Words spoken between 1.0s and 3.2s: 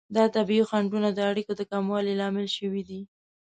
د اړیکو د کموالي لامل شوي دي.